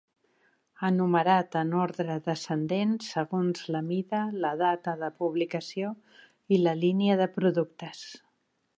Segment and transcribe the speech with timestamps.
[0.87, 5.95] Enumerat en ordre descendent segons la mida, la data de publicació
[6.57, 8.07] i la línia de productes.